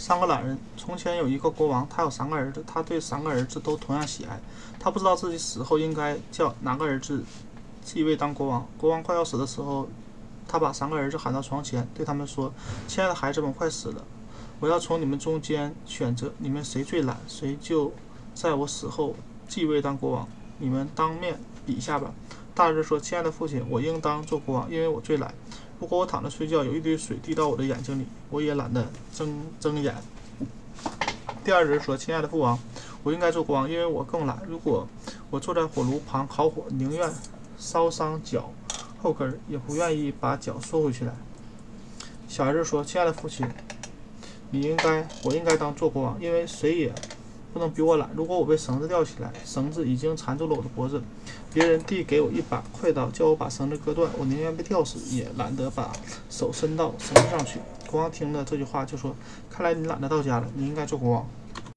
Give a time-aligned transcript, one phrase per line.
[0.00, 0.58] 三个懒人。
[0.78, 4.40] 从前有一个国王，他有三个儿子，他对三个儿子都同样喜爱。
[4.78, 7.22] 他不知道自己死后应该叫哪个儿子
[7.84, 8.66] 继位当国王。
[8.78, 9.86] 国王快要死的时候，
[10.48, 12.50] 他把三个儿子喊到床前，对他们说
[12.88, 14.02] ：“亲爱的孩子们，快死了！
[14.58, 17.92] 我要从你们中间选择，你们谁最懒，谁就
[18.32, 19.14] 在我死后
[19.46, 20.26] 继位当国王。
[20.56, 22.10] 你们当面比一下吧。”
[22.54, 25.32] 大儿子说：“亲爱的父亲，我应当做国王，因为我最懒。
[25.78, 29.94] 如果我躺着睡觉，有一堆水滴到我的眼睛里，我也懒得睁睁眼。”
[31.42, 32.58] 第二人说：“亲爱的父王，
[33.02, 34.42] 我应该做国王，因为我更懒。
[34.46, 34.86] 如果
[35.30, 37.10] 我坐在火炉旁烤火，宁愿
[37.56, 38.52] 烧伤脚
[39.00, 41.14] 后跟，也不愿意把脚缩回去来。”
[42.28, 43.48] 小儿子说：“亲爱的父亲，
[44.50, 46.92] 你应该，我应该当做国王，因为谁也
[47.52, 48.08] 不能比我懒。
[48.14, 51.02] 如果我被绳子吊起来，绳子已经缠住了我的脖子，
[51.52, 55.92] 别人递给我一把快刀，叫我把绳子割断，我宁愿被吊死，也懒得把
[56.28, 57.58] 手伸到绳子上去。”
[57.90, 59.14] 国王听了这句话，就说
[59.50, 61.26] ：“看来你懒得到家了，你应该做国王。”